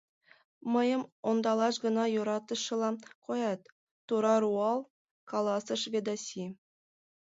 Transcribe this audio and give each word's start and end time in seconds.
Мыйым 0.73 1.03
ондалаш 1.29 1.75
гына 1.85 2.03
йӧратышыла 2.15 2.89
коят,— 3.25 3.61
тура 4.07 4.35
руал 4.43 4.79
каласыш 5.31 5.81
Ведаси. 5.93 6.45